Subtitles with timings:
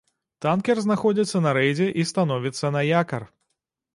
[0.45, 3.29] Танкер знаходзіцца на рэйдзе і становіцца на якар.